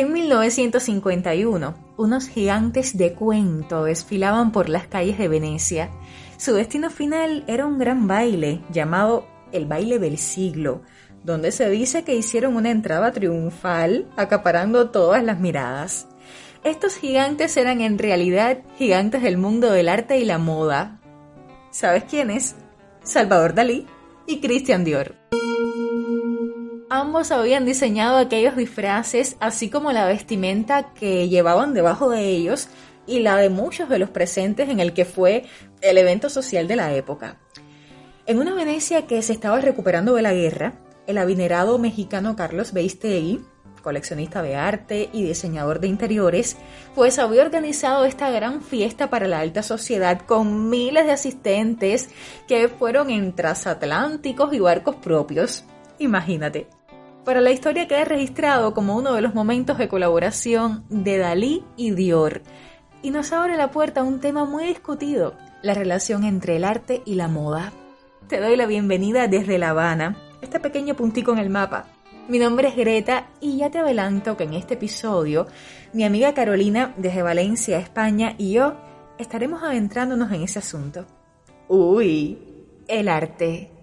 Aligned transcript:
En 0.00 0.14
1951, 0.14 1.74
unos 1.98 2.26
gigantes 2.26 2.96
de 2.96 3.12
cuento 3.12 3.84
desfilaban 3.84 4.50
por 4.50 4.70
las 4.70 4.86
calles 4.86 5.18
de 5.18 5.28
Venecia. 5.28 5.90
Su 6.38 6.54
destino 6.54 6.88
final 6.88 7.44
era 7.46 7.66
un 7.66 7.78
gran 7.78 8.08
baile 8.08 8.62
llamado 8.72 9.26
el 9.52 9.66
baile 9.66 9.98
del 9.98 10.16
siglo, 10.16 10.80
donde 11.22 11.52
se 11.52 11.68
dice 11.68 12.02
que 12.02 12.16
hicieron 12.16 12.56
una 12.56 12.70
entrada 12.70 13.12
triunfal, 13.12 14.08
acaparando 14.16 14.88
todas 14.88 15.22
las 15.22 15.38
miradas. 15.38 16.08
Estos 16.64 16.96
gigantes 16.96 17.58
eran 17.58 17.82
en 17.82 17.98
realidad 17.98 18.60
gigantes 18.78 19.22
del 19.22 19.36
mundo 19.36 19.70
del 19.70 19.90
arte 19.90 20.18
y 20.18 20.24
la 20.24 20.38
moda. 20.38 20.98
¿Sabes 21.72 22.04
quiénes? 22.04 22.56
Salvador 23.02 23.52
Dalí 23.52 23.86
y 24.26 24.40
Christian 24.40 24.82
Dior. 24.82 25.14
Ambos 26.92 27.30
habían 27.30 27.64
diseñado 27.64 28.16
aquellos 28.16 28.56
disfraces, 28.56 29.36
así 29.38 29.70
como 29.70 29.92
la 29.92 30.06
vestimenta 30.06 30.92
que 30.92 31.28
llevaban 31.28 31.72
debajo 31.72 32.10
de 32.10 32.26
ellos 32.26 32.66
y 33.06 33.20
la 33.20 33.36
de 33.36 33.48
muchos 33.48 33.88
de 33.88 34.00
los 34.00 34.10
presentes 34.10 34.68
en 34.68 34.80
el 34.80 34.92
que 34.92 35.04
fue 35.04 35.44
el 35.82 35.98
evento 35.98 36.28
social 36.28 36.66
de 36.66 36.74
la 36.74 36.92
época. 36.92 37.38
En 38.26 38.40
una 38.40 38.54
Venecia 38.54 39.06
que 39.06 39.22
se 39.22 39.32
estaba 39.32 39.60
recuperando 39.60 40.16
de 40.16 40.22
la 40.22 40.34
guerra, 40.34 40.80
el 41.06 41.18
adinerado 41.18 41.78
mexicano 41.78 42.34
Carlos 42.34 42.72
Beistegui, 42.72 43.40
coleccionista 43.84 44.42
de 44.42 44.56
arte 44.56 45.10
y 45.12 45.22
diseñador 45.22 45.78
de 45.78 45.86
interiores, 45.86 46.56
pues 46.96 47.20
había 47.20 47.42
organizado 47.42 48.04
esta 48.04 48.30
gran 48.30 48.62
fiesta 48.62 49.10
para 49.10 49.28
la 49.28 49.38
alta 49.38 49.62
sociedad 49.62 50.22
con 50.26 50.68
miles 50.68 51.06
de 51.06 51.12
asistentes 51.12 52.10
que 52.48 52.66
fueron 52.66 53.10
en 53.10 53.32
transatlánticos 53.36 54.52
y 54.52 54.58
barcos 54.58 54.96
propios. 54.96 55.64
Imagínate. 56.00 56.79
Para 57.24 57.42
la 57.42 57.50
historia 57.50 57.86
queda 57.86 58.04
registrado 58.04 58.72
como 58.72 58.96
uno 58.96 59.12
de 59.12 59.20
los 59.20 59.34
momentos 59.34 59.76
de 59.76 59.88
colaboración 59.88 60.84
de 60.88 61.18
Dalí 61.18 61.62
y 61.76 61.90
Dior, 61.90 62.42
y 63.02 63.10
nos 63.10 63.32
abre 63.32 63.56
la 63.56 63.70
puerta 63.70 64.00
a 64.00 64.04
un 64.04 64.20
tema 64.20 64.46
muy 64.46 64.64
discutido, 64.64 65.34
la 65.62 65.74
relación 65.74 66.24
entre 66.24 66.56
el 66.56 66.64
arte 66.64 67.02
y 67.04 67.16
la 67.16 67.28
moda. 67.28 67.72
Te 68.26 68.40
doy 68.40 68.56
la 68.56 68.64
bienvenida 68.66 69.28
desde 69.28 69.58
La 69.58 69.70
Habana, 69.70 70.16
este 70.40 70.60
pequeño 70.60 70.96
puntico 70.96 71.32
en 71.32 71.38
el 71.38 71.50
mapa. 71.50 71.88
Mi 72.28 72.38
nombre 72.38 72.68
es 72.68 72.76
Greta 72.76 73.28
y 73.40 73.58
ya 73.58 73.70
te 73.70 73.80
adelanto 73.80 74.38
que 74.38 74.44
en 74.44 74.54
este 74.54 74.74
episodio 74.74 75.46
mi 75.92 76.04
amiga 76.04 76.32
Carolina 76.32 76.94
desde 76.96 77.22
Valencia, 77.22 77.78
España 77.78 78.34
y 78.38 78.52
yo 78.52 78.76
estaremos 79.18 79.62
adentrándonos 79.62 80.32
en 80.32 80.42
ese 80.42 80.60
asunto. 80.60 81.04
Uy, 81.68 82.38
el 82.88 83.08
arte. 83.08 83.79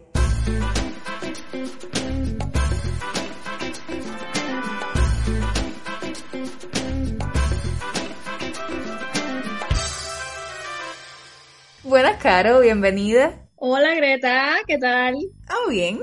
Buenas, 11.87 12.21
Caro, 12.21 12.59
bienvenida. 12.59 13.47
Hola, 13.55 13.95
Greta, 13.95 14.57
¿qué 14.67 14.77
tal? 14.77 15.15
Ah, 15.47 15.69
bien. 15.69 16.01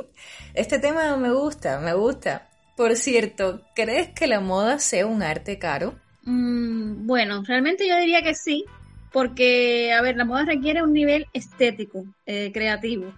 Este 0.54 0.78
tema 0.78 1.14
me 1.18 1.30
gusta, 1.30 1.78
me 1.78 1.92
gusta. 1.92 2.48
Por 2.74 2.96
cierto, 2.96 3.60
¿crees 3.74 4.08
que 4.08 4.26
la 4.26 4.40
moda 4.40 4.78
sea 4.78 5.06
un 5.06 5.22
arte 5.22 5.58
caro? 5.58 5.94
Mm, 6.22 7.06
bueno, 7.06 7.42
realmente 7.46 7.86
yo 7.86 7.98
diría 7.98 8.22
que 8.22 8.34
sí, 8.34 8.64
porque, 9.12 9.92
a 9.92 10.00
ver, 10.00 10.16
la 10.16 10.24
moda 10.24 10.46
requiere 10.46 10.82
un 10.82 10.94
nivel 10.94 11.26
estético, 11.34 12.06
eh, 12.24 12.50
creativo. 12.50 13.12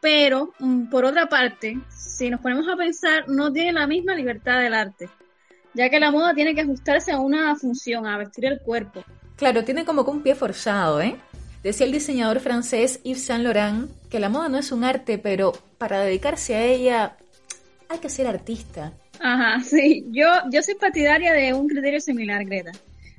Pero, 0.00 0.54
mm, 0.58 0.88
por 0.88 1.04
otra 1.04 1.28
parte, 1.28 1.78
si 1.90 2.30
nos 2.30 2.40
ponemos 2.40 2.66
a 2.66 2.76
pensar, 2.76 3.28
no 3.28 3.52
tiene 3.52 3.74
la 3.74 3.86
misma 3.86 4.14
libertad 4.14 4.62
del 4.62 4.72
arte, 4.72 5.10
ya 5.74 5.90
que 5.90 6.00
la 6.00 6.10
moda 6.10 6.32
tiene 6.32 6.54
que 6.54 6.62
ajustarse 6.62 7.12
a 7.12 7.18
una 7.20 7.54
función, 7.56 8.06
a 8.06 8.16
vestir 8.16 8.46
el 8.46 8.58
cuerpo. 8.60 9.04
Claro, 9.36 9.64
tiene 9.64 9.84
como 9.84 10.02
que 10.02 10.12
un 10.12 10.22
pie 10.22 10.34
forzado, 10.34 11.02
¿eh? 11.02 11.14
Decía 11.62 11.86
el 11.86 11.92
diseñador 11.92 12.40
francés 12.40 13.00
Yves 13.02 13.24
Saint 13.24 13.42
Laurent 13.42 13.90
que 14.08 14.20
la 14.20 14.28
moda 14.28 14.48
no 14.48 14.58
es 14.58 14.72
un 14.72 14.84
arte, 14.84 15.18
pero 15.18 15.52
para 15.78 16.00
dedicarse 16.00 16.54
a 16.54 16.64
ella 16.64 17.16
hay 17.88 17.98
que 17.98 18.08
ser 18.08 18.26
artista. 18.26 18.92
Ajá, 19.20 19.60
sí. 19.64 20.06
Yo, 20.10 20.26
yo 20.50 20.62
soy 20.62 20.74
partidaria 20.74 21.32
de 21.32 21.54
un 21.54 21.68
criterio 21.68 22.00
similar, 22.00 22.44
Greta. 22.44 22.72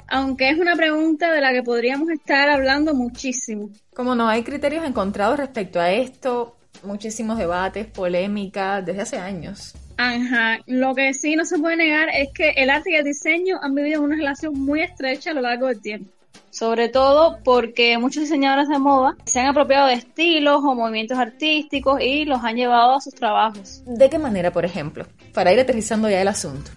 Aunque 0.10 0.50
es 0.50 0.58
una 0.58 0.76
pregunta 0.76 1.34
de 1.34 1.42
la 1.42 1.52
que 1.52 1.64
podríamos 1.64 2.10
estar 2.10 2.50
hablando 2.50 2.94
muchísimo. 2.94 3.70
Como 3.94 4.16
no, 4.16 4.30
hay 4.30 4.44
criterios 4.44 4.86
encontrados 4.86 5.38
respecto 5.38 5.82
a 5.82 5.92
esto, 5.92 6.56
muchísimos 6.84 7.38
debates, 7.38 7.88
polémicas, 7.88 8.86
desde 8.86 9.02
hace 9.02 9.18
años. 9.18 9.76
Ajá, 9.98 10.60
lo 10.68 10.96
que 10.96 11.14
sí 11.14 11.36
no 11.36 11.44
se 11.44 11.58
puede 11.58 11.76
negar 11.76 12.08
es 12.14 12.30
que 12.34 12.52
el 12.52 12.70
arte 12.70 12.92
y 12.92 12.96
el 12.96 13.04
diseño 13.04 13.60
han 13.62 13.76
vivido 13.76 14.02
una 14.02 14.16
relación 14.16 14.54
muy 14.54 14.82
estrecha 14.82 15.32
a 15.32 15.34
lo 15.34 15.42
largo 15.42 15.68
del 15.68 15.82
tiempo 15.82 16.17
sobre 16.50 16.90
todo 16.90 17.40
porque 17.44 17.98
muchos 17.98 18.24
diseñadores 18.24 18.68
de 18.70 18.80
moda 18.80 19.16
se 19.26 19.40
han 19.40 19.48
apropiado 19.48 19.88
de 19.88 19.94
estilos 19.94 20.62
o 20.64 20.76
movimientos 20.76 21.18
artísticos 21.18 22.02
y 22.02 22.26
los 22.26 22.44
han 22.44 22.56
llevado 22.56 22.96
a 22.96 23.02
sus 23.02 23.14
trabajos. 23.14 23.84
¿De 23.86 24.10
qué 24.10 24.18
manera, 24.18 24.52
por 24.52 24.66
ejemplo? 24.66 25.06
Para 25.34 25.54
ir 25.54 25.60
aterrizando 25.60 26.10
ya 26.10 26.22
el 26.22 26.28
asunto. 26.28 26.72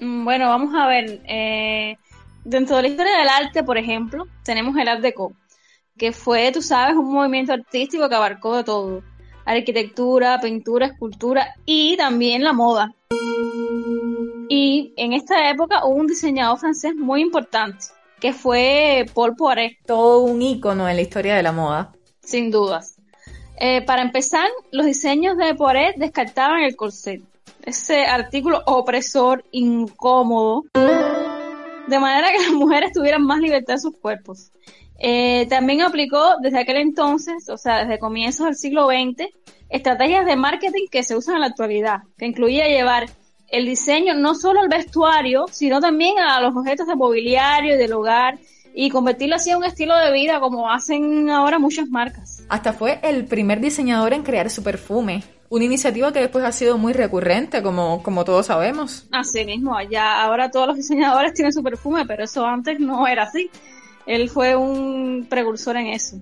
Mm, 0.00 0.24
bueno, 0.24 0.48
vamos 0.48 0.74
a 0.74 0.86
ver. 0.86 1.20
Eh, 1.28 1.96
dentro 2.44 2.76
de 2.76 2.82
la 2.82 2.88
historia 2.88 3.18
del 3.18 3.28
arte, 3.28 3.62
por 3.62 3.78
ejemplo, 3.78 4.26
tenemos 4.44 4.76
el 4.76 4.88
Art 4.88 5.00
Deco, 5.00 5.32
que 5.96 6.12
fue, 6.12 6.50
tú 6.52 6.62
sabes, 6.62 6.96
un 6.96 7.12
movimiento 7.12 7.52
artístico 7.52 8.08
que 8.08 8.14
abarcó 8.14 8.56
de 8.56 8.64
todo. 8.64 9.02
Arquitectura, 9.44 10.38
pintura, 10.40 10.86
escultura 10.86 11.54
y 11.64 11.96
también 11.96 12.44
la 12.44 12.52
moda. 12.52 12.94
Y 14.48 14.92
en 14.96 15.12
esta 15.12 15.50
época 15.50 15.84
hubo 15.84 15.94
un 15.94 16.06
diseñador 16.06 16.58
francés 16.58 16.94
muy 16.96 17.22
importante, 17.22 17.86
que 18.20 18.32
fue 18.32 19.06
Paul 19.14 19.34
Poiret. 19.34 19.78
Todo 19.86 20.20
un 20.20 20.42
ícono 20.42 20.88
en 20.88 20.96
la 20.96 21.02
historia 21.02 21.34
de 21.34 21.42
la 21.42 21.52
moda. 21.52 21.92
Sin 22.22 22.50
dudas. 22.50 22.96
Eh, 23.58 23.82
para 23.82 24.02
empezar, 24.02 24.48
los 24.70 24.86
diseños 24.86 25.36
de 25.36 25.54
Poiret 25.54 25.96
descartaban 25.96 26.62
el 26.62 26.76
corset, 26.76 27.22
ese 27.62 28.04
artículo 28.04 28.62
opresor, 28.66 29.44
incómodo, 29.50 30.64
de 30.74 31.98
manera 31.98 32.32
que 32.32 32.42
las 32.42 32.52
mujeres 32.52 32.92
tuvieran 32.92 33.22
más 33.22 33.40
libertad 33.40 33.74
en 33.74 33.80
sus 33.80 33.96
cuerpos. 33.98 34.50
Eh, 34.98 35.46
también 35.48 35.82
aplicó 35.82 36.36
desde 36.42 36.60
aquel 36.60 36.76
entonces, 36.76 37.48
o 37.48 37.56
sea, 37.56 37.84
desde 37.84 37.98
comienzos 37.98 38.46
del 38.46 38.54
siglo 38.56 38.86
XX, 38.86 39.28
estrategias 39.68 40.26
de 40.26 40.36
marketing 40.36 40.86
que 40.90 41.02
se 41.02 41.16
usan 41.16 41.36
en 41.36 41.40
la 41.42 41.46
actualidad, 41.48 42.00
que 42.16 42.26
incluía 42.26 42.66
llevar 42.66 43.08
el 43.50 43.66
diseño 43.66 44.14
no 44.14 44.34
solo 44.34 44.60
al 44.60 44.68
vestuario, 44.68 45.46
sino 45.50 45.80
también 45.80 46.18
a 46.18 46.40
los 46.40 46.56
objetos 46.56 46.86
de 46.86 46.94
mobiliario 46.94 47.74
y 47.74 47.78
del 47.78 47.92
hogar 47.92 48.38
y 48.72 48.90
convertirlo 48.90 49.36
así 49.36 49.50
en 49.50 49.58
un 49.58 49.64
estilo 49.64 49.96
de 49.96 50.12
vida 50.12 50.38
como 50.40 50.70
hacen 50.70 51.28
ahora 51.30 51.58
muchas 51.58 51.88
marcas. 51.88 52.44
Hasta 52.48 52.72
fue 52.72 53.00
el 53.02 53.24
primer 53.24 53.60
diseñador 53.60 54.12
en 54.12 54.22
crear 54.22 54.48
su 54.50 54.62
perfume, 54.62 55.24
una 55.48 55.64
iniciativa 55.64 56.12
que 56.12 56.20
después 56.20 56.44
ha 56.44 56.52
sido 56.52 56.78
muy 56.78 56.92
recurrente, 56.92 57.62
como, 57.62 58.02
como 58.04 58.24
todos 58.24 58.46
sabemos. 58.46 59.08
Así 59.10 59.44
mismo, 59.44 59.76
ya 59.90 60.22
ahora 60.22 60.50
todos 60.50 60.68
los 60.68 60.76
diseñadores 60.76 61.34
tienen 61.34 61.52
su 61.52 61.62
perfume, 61.62 62.06
pero 62.06 62.24
eso 62.24 62.46
antes 62.46 62.78
no 62.78 63.08
era 63.08 63.24
así. 63.24 63.50
Él 64.06 64.30
fue 64.30 64.54
un 64.54 65.26
precursor 65.28 65.76
en 65.76 65.88
eso. 65.88 66.16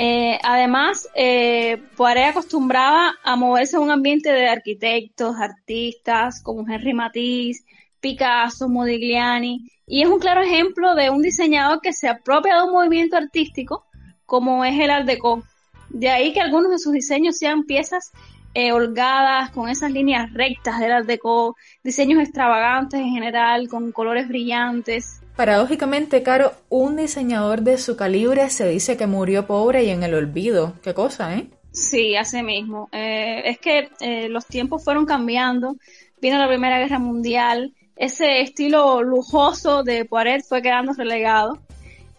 Eh, 0.00 0.38
además, 0.44 1.08
eh, 1.16 1.82
Poiré 1.96 2.26
acostumbraba 2.26 3.16
a 3.24 3.34
moverse 3.34 3.76
en 3.76 3.82
un 3.82 3.90
ambiente 3.90 4.30
de 4.30 4.48
arquitectos, 4.48 5.34
artistas 5.36 6.40
como 6.40 6.64
Henry 6.68 6.94
Matisse, 6.94 7.64
Picasso, 8.00 8.68
Modigliani, 8.68 9.68
y 9.88 10.02
es 10.02 10.08
un 10.08 10.20
claro 10.20 10.42
ejemplo 10.42 10.94
de 10.94 11.10
un 11.10 11.20
diseñador 11.20 11.80
que 11.80 11.92
se 11.92 12.06
apropia 12.06 12.58
de 12.58 12.62
un 12.62 12.74
movimiento 12.74 13.16
artístico 13.16 13.86
como 14.24 14.64
es 14.64 14.78
el 14.78 14.90
Art 14.90 15.04
Deco. 15.04 15.42
De 15.88 16.10
ahí 16.10 16.32
que 16.32 16.40
algunos 16.40 16.70
de 16.70 16.78
sus 16.78 16.92
diseños 16.92 17.36
sean 17.36 17.64
piezas 17.64 18.12
eh, 18.54 18.70
holgadas, 18.70 19.50
con 19.50 19.68
esas 19.68 19.90
líneas 19.90 20.32
rectas 20.32 20.78
del 20.78 20.92
Art 20.92 21.06
Deco, 21.06 21.56
diseños 21.82 22.20
extravagantes 22.20 23.00
en 23.00 23.10
general, 23.10 23.68
con 23.68 23.90
colores 23.90 24.28
brillantes. 24.28 25.22
Paradójicamente, 25.38 26.24
Caro, 26.24 26.52
un 26.68 26.96
diseñador 26.96 27.62
de 27.62 27.78
su 27.78 27.96
calibre 27.96 28.50
se 28.50 28.68
dice 28.68 28.96
que 28.96 29.06
murió 29.06 29.46
pobre 29.46 29.84
y 29.84 29.90
en 29.90 30.02
el 30.02 30.14
olvido. 30.14 30.74
¿Qué 30.82 30.94
cosa, 30.94 31.36
eh? 31.36 31.46
Sí, 31.70 32.16
así 32.16 32.42
mismo. 32.42 32.88
Eh, 32.90 33.42
es 33.44 33.60
que 33.60 33.88
eh, 34.00 34.28
los 34.28 34.46
tiempos 34.46 34.82
fueron 34.82 35.06
cambiando. 35.06 35.76
Vino 36.20 36.38
la 36.38 36.48
Primera 36.48 36.80
Guerra 36.80 36.98
Mundial. 36.98 37.72
Ese 37.94 38.40
estilo 38.40 39.00
lujoso 39.04 39.84
de 39.84 40.04
Poiret 40.06 40.42
fue 40.44 40.60
quedando 40.60 40.92
relegado. 40.92 41.60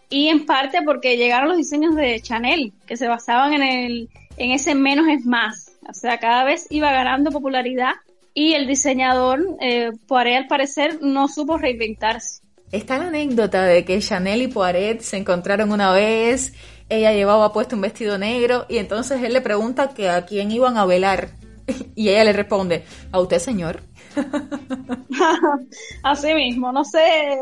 Y 0.10 0.30
en 0.30 0.46
parte 0.46 0.82
porque 0.82 1.18
llegaron 1.18 1.50
los 1.50 1.58
diseños 1.58 1.98
de 1.98 2.22
Chanel, 2.22 2.72
que 2.88 2.96
se 2.96 3.10
basaban 3.10 3.52
en, 3.52 3.64
el, 3.64 4.10
en 4.38 4.52
ese 4.52 4.76
menos 4.76 5.10
es 5.10 5.26
más. 5.26 5.74
O 5.90 5.94
sea, 5.94 6.20
cada 6.20 6.46
vez 6.46 6.68
iba 6.70 6.90
ganando 6.94 7.32
popularidad 7.32 7.96
y 8.34 8.54
el 8.54 8.66
diseñador, 8.66 9.46
eh, 9.60 9.92
al 10.10 10.48
parecer, 10.48 11.00
no 11.02 11.28
supo 11.28 11.58
reinventarse. 11.58 12.39
Está 12.72 12.98
la 12.98 13.08
anécdota 13.08 13.64
de 13.64 13.84
que 13.84 14.00
Chanel 14.00 14.42
y 14.44 14.48
Poiret 14.48 15.02
se 15.02 15.18
encontraron 15.18 15.72
una 15.72 15.92
vez, 15.92 16.54
ella 16.88 17.14
llevaba 17.14 17.52
puesto 17.52 17.76
un 17.76 17.82
vestido 17.82 18.18
negro 18.18 18.66
y 18.70 18.78
entonces 18.78 19.24
él 19.24 19.34
le 19.34 19.42
pregunta 19.42 19.90
que 19.90 20.10
a 20.10 20.26
quién 20.26 20.52
iban 20.52 20.78
a 20.78 20.86
velar 20.86 21.30
Y 21.96 22.10
ella 22.10 22.24
le 22.24 22.34
responde, 22.34 22.84
¿a 23.12 23.20
usted, 23.20 23.40
señor? 23.40 23.82
Así 26.04 26.34
mismo, 26.34 26.72
no 26.72 26.84
sé, 26.84 27.38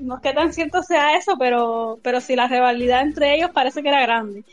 no 0.00 0.16
es 0.16 0.20
que 0.20 0.32
tan 0.32 0.52
cierto 0.52 0.82
sea 0.82 1.16
eso, 1.16 1.36
pero, 1.38 1.98
pero 2.02 2.20
sí 2.20 2.36
la 2.36 2.48
rivalidad 2.48 3.02
entre 3.02 3.36
ellos 3.36 3.50
parece 3.52 3.82
que 3.82 3.88
era 3.88 4.02
grande. 4.02 4.44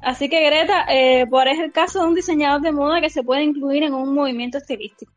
Así 0.00 0.28
que 0.28 0.44
Greta, 0.44 0.86
eh, 0.88 1.26
por 1.28 1.48
es 1.48 1.58
el 1.58 1.72
caso 1.72 2.00
de 2.00 2.06
un 2.06 2.14
diseñador 2.14 2.60
de 2.60 2.72
moda 2.72 3.00
que 3.00 3.10
se 3.10 3.24
puede 3.24 3.42
incluir 3.42 3.82
en 3.82 3.94
un 3.94 4.14
movimiento 4.14 4.58
estilístico. 4.58 5.12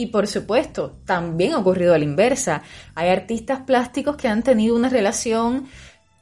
Y 0.00 0.06
por 0.06 0.26
supuesto, 0.26 0.96
también 1.04 1.52
ha 1.52 1.58
ocurrido 1.58 1.92
a 1.92 1.98
la 1.98 2.04
inversa. 2.04 2.62
Hay 2.94 3.10
artistas 3.10 3.60
plásticos 3.66 4.16
que 4.16 4.28
han 4.28 4.42
tenido 4.42 4.74
una 4.74 4.88
relación, 4.88 5.68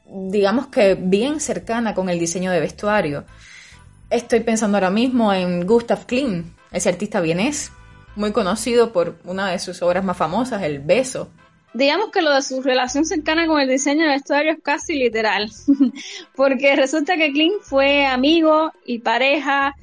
digamos 0.05 0.67
que 0.67 0.95
bien 0.95 1.39
cercana 1.39 1.95
con 1.95 2.09
el 2.09 2.19
diseño 2.19 2.51
de 2.51 2.59
vestuario. 2.59 3.23
Estoy 4.09 4.41
pensando 4.41 4.75
ahora 4.75 4.89
mismo 4.89 5.31
en 5.31 5.65
Gustav 5.65 6.05
Klimt, 6.05 6.47
ese 6.73 6.89
artista 6.89 7.21
vienés, 7.21 7.71
muy 8.17 8.33
conocido 8.33 8.91
por 8.91 9.15
una 9.23 9.49
de 9.49 9.59
sus 9.59 9.81
obras 9.81 10.03
más 10.03 10.17
famosas, 10.17 10.61
El 10.61 10.79
Beso. 10.79 11.29
Digamos 11.73 12.11
que 12.11 12.21
lo 12.21 12.33
de 12.33 12.41
su 12.41 12.61
relación 12.61 13.05
cercana 13.05 13.47
con 13.47 13.61
el 13.61 13.69
diseño 13.69 14.01
de 14.01 14.09
vestuario 14.09 14.51
es 14.51 14.59
casi 14.61 14.95
literal, 14.95 15.49
porque 16.35 16.75
resulta 16.75 17.15
que 17.15 17.31
Klimt 17.31 17.61
fue 17.61 18.05
amigo 18.05 18.73
y 18.85 18.99
pareja, 18.99 19.73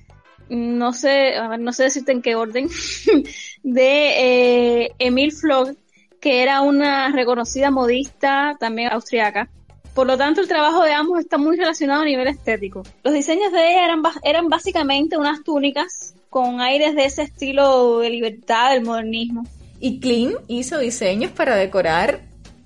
no 0.48 0.92
sé, 0.92 1.34
no 1.58 1.72
sé 1.72 1.84
decirte 1.84 2.12
en 2.12 2.22
qué 2.22 2.34
orden, 2.34 2.68
de 3.62 4.84
eh, 4.84 4.92
Emil 4.98 5.32
Flog, 5.32 5.74
que 6.20 6.42
era 6.42 6.60
una 6.60 7.10
reconocida 7.12 7.70
modista 7.70 8.56
también 8.58 8.92
austriaca. 8.92 9.48
Por 9.94 10.06
lo 10.06 10.18
tanto, 10.18 10.42
el 10.42 10.48
trabajo 10.48 10.82
de 10.82 10.92
ambos 10.92 11.20
está 11.20 11.38
muy 11.38 11.56
relacionado 11.56 12.02
a 12.02 12.04
nivel 12.04 12.28
estético. 12.28 12.82
Los 13.02 13.14
diseños 13.14 13.50
de 13.50 13.70
ella 13.70 13.84
eran, 13.86 14.02
eran 14.22 14.48
básicamente 14.48 15.16
unas 15.16 15.42
túnicas 15.42 16.14
con 16.28 16.60
aires 16.60 16.94
de 16.94 17.06
ese 17.06 17.22
estilo 17.22 18.00
de 18.00 18.10
libertad, 18.10 18.72
del 18.72 18.84
modernismo. 18.84 19.44
Y 19.80 20.00
Klim 20.00 20.34
hizo 20.48 20.78
diseños 20.78 21.30
para 21.32 21.56
decorar 21.56 22.20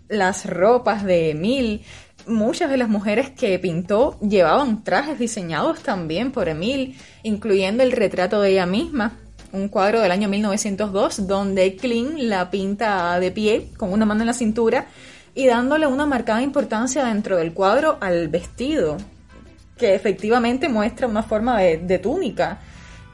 las 0.08 0.44
ropas 0.44 1.04
de 1.04 1.30
Emil. 1.30 1.82
Muchas 2.26 2.68
de 2.68 2.76
las 2.76 2.88
mujeres 2.88 3.30
que 3.30 3.58
pintó 3.58 4.18
llevaban 4.20 4.82
trajes 4.82 5.18
diseñados 5.18 5.82
también 5.82 6.32
por 6.32 6.48
Emil, 6.48 6.96
incluyendo 7.22 7.82
el 7.82 7.92
retrato 7.92 8.40
de 8.40 8.50
ella 8.50 8.66
misma, 8.66 9.12
un 9.52 9.68
cuadro 9.68 10.00
del 10.00 10.12
año 10.12 10.28
1902 10.28 11.26
donde 11.26 11.76
Klim 11.76 12.16
la 12.16 12.50
pinta 12.50 13.18
de 13.18 13.30
pie 13.30 13.68
con 13.76 13.92
una 13.92 14.06
mano 14.06 14.20
en 14.20 14.28
la 14.28 14.32
cintura 14.32 14.86
y 15.34 15.46
dándole 15.46 15.86
una 15.86 16.06
marcada 16.06 16.42
importancia 16.42 17.04
dentro 17.04 17.36
del 17.36 17.52
cuadro 17.52 17.98
al 18.00 18.28
vestido, 18.28 18.96
que 19.76 19.94
efectivamente 19.94 20.68
muestra 20.68 21.06
una 21.06 21.22
forma 21.22 21.58
de 21.58 21.98
túnica 21.98 22.60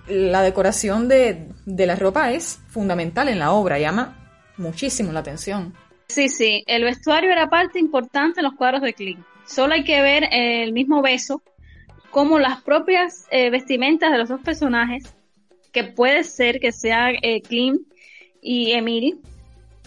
la 0.08 0.42
decoración 0.42 1.08
de, 1.08 1.48
la 1.64 1.96
ropa 1.96 2.30
es 2.32 2.60
fundamental 2.68 3.28
en 3.28 3.38
la 3.38 3.52
obra, 3.52 3.78
llama 3.78 4.16
muchísimo 4.56 5.12
la 5.12 5.20
atención. 5.20 5.74
Sí, 6.08 6.28
sí, 6.28 6.62
el 6.66 6.84
vestuario 6.84 7.30
era 7.30 7.48
parte 7.48 7.78
importante 7.78 8.40
en 8.40 8.44
los 8.44 8.54
cuadros 8.54 8.82
de 8.82 8.94
Kling. 8.94 9.22
Solo 9.46 9.74
hay 9.74 9.84
que 9.84 10.00
ver 10.00 10.24
el 10.30 10.72
mismo 10.72 11.02
beso, 11.02 11.42
como 12.16 12.38
las 12.38 12.62
propias 12.62 13.26
eh, 13.30 13.50
vestimentas 13.50 14.10
de 14.10 14.16
los 14.16 14.30
dos 14.30 14.40
personajes, 14.40 15.14
que 15.70 15.84
puede 15.84 16.24
ser 16.24 16.60
que 16.60 16.72
sea 16.72 17.10
eh, 17.10 17.42
y 18.40 18.72
Emily, 18.72 19.20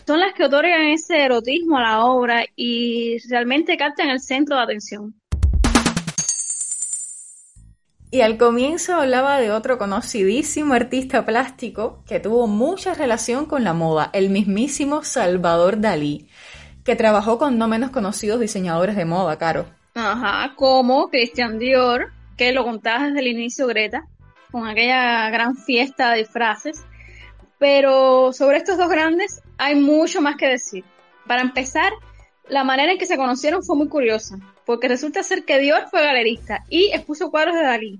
son 0.05 0.19
las 0.19 0.35
que 0.35 0.43
otorgan 0.43 0.89
ese 0.89 1.25
erotismo 1.25 1.79
a 1.79 1.81
la 1.81 2.05
obra 2.05 2.45
y 2.55 3.17
realmente 3.29 3.75
captan 3.77 4.11
el 4.11 4.19
centro 4.19 4.57
de 4.57 4.61
atención. 4.61 5.15
Y 8.11 8.21
al 8.21 8.37
comienzo 8.37 8.93
hablaba 8.93 9.39
de 9.39 9.51
otro 9.51 9.79
conocidísimo 9.79 10.75
artista 10.75 11.25
plástico 11.25 12.03
que 12.07 12.19
tuvo 12.19 12.45
mucha 12.45 12.93
relación 12.93 13.47
con 13.47 13.63
la 13.63 13.73
moda, 13.73 14.11
el 14.13 14.29
mismísimo 14.29 15.03
Salvador 15.03 15.81
Dalí, 15.81 16.27
que 16.85 16.95
trabajó 16.95 17.39
con 17.39 17.57
no 17.57 17.67
menos 17.67 17.89
conocidos 17.89 18.39
diseñadores 18.39 18.95
de 18.95 19.05
moda, 19.05 19.39
Caro. 19.39 19.65
Ajá, 19.95 20.53
como 20.55 21.09
Christian 21.09 21.57
Dior, 21.57 22.18
que 22.39 22.53
lo 22.53 22.63
contaba 22.63 23.07
desde 23.07 23.19
el 23.19 23.27
inicio, 23.27 23.67
Greta, 23.67 24.07
con 24.49 24.65
aquella 24.65 25.29
gran 25.29 25.57
fiesta 25.57 26.11
de 26.11 26.19
disfraces. 26.19 26.81
Pero 27.57 28.31
sobre 28.31 28.55
estos 28.55 28.77
dos 28.77 28.87
grandes 28.89 29.41
hay 29.57 29.75
mucho 29.75 30.21
más 30.21 30.37
que 30.37 30.47
decir. 30.47 30.85
Para 31.27 31.41
empezar, 31.41 31.91
la 32.47 32.63
manera 32.63 32.93
en 32.93 32.97
que 32.97 33.05
se 33.05 33.17
conocieron 33.17 33.61
fue 33.61 33.75
muy 33.75 33.89
curiosa, 33.89 34.39
porque 34.65 34.87
resulta 34.87 35.21
ser 35.21 35.43
que 35.43 35.59
Dior 35.59 35.89
fue 35.91 36.01
galerista 36.01 36.63
y 36.69 36.91
expuso 36.93 37.29
cuadros 37.29 37.55
de 37.55 37.63
Dalí. 37.63 37.99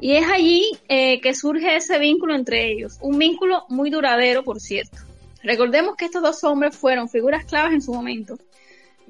Y 0.00 0.16
es 0.16 0.26
allí 0.26 0.70
eh, 0.88 1.20
que 1.20 1.34
surge 1.34 1.76
ese 1.76 1.98
vínculo 1.98 2.34
entre 2.34 2.72
ellos, 2.72 2.96
un 3.02 3.18
vínculo 3.18 3.66
muy 3.68 3.90
duradero, 3.90 4.42
por 4.42 4.58
cierto. 4.58 4.96
Recordemos 5.42 5.96
que 5.96 6.06
estos 6.06 6.22
dos 6.22 6.42
hombres 6.44 6.74
fueron 6.74 7.10
figuras 7.10 7.44
claves 7.44 7.74
en 7.74 7.82
su 7.82 7.92
momento. 7.92 8.38